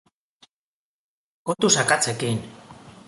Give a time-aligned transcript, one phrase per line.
[1.51, 2.39] Kontuz akatsekin!